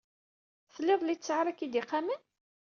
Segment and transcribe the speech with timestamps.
[0.73, 2.21] Tlid littseɛ ara k-id-iqamen?